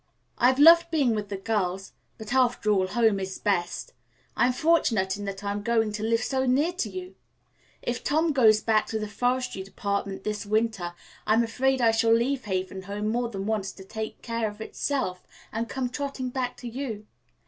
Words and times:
"I've 0.39 0.57
loved 0.57 0.89
being 0.89 1.13
with 1.13 1.29
the 1.29 1.37
girls; 1.37 1.93
but, 2.17 2.33
after 2.33 2.71
all, 2.71 2.87
home 2.87 3.19
is 3.19 3.37
best. 3.37 3.93
I'm 4.35 4.51
fortunate 4.51 5.15
in 5.15 5.25
that 5.25 5.43
I 5.43 5.51
am 5.51 5.61
going 5.61 5.91
to 5.91 6.01
live 6.01 6.23
so 6.23 6.47
near 6.47 6.73
to 6.73 6.89
you. 6.89 7.13
If 7.83 8.03
Tom 8.03 8.33
goes 8.33 8.61
back 8.61 8.87
to 8.87 8.97
the 8.97 9.07
Forestry 9.07 9.61
Department 9.61 10.23
this 10.23 10.43
winter, 10.43 10.95
I'm 11.27 11.43
afraid 11.43 11.81
I 11.81 11.91
shall 11.91 12.15
leave 12.15 12.45
Haven 12.45 12.81
Home 12.81 13.09
more 13.09 13.29
than 13.29 13.45
once 13.45 13.71
to 13.73 13.83
take 13.83 14.23
care 14.23 14.49
of 14.49 14.59
itself 14.59 15.23
and 15.51 15.69
come 15.69 15.87
trotting 15.87 16.29
back 16.29 16.57
to 16.57 16.67
you. 16.67 17.05